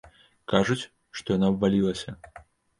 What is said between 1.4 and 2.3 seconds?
абвалілася.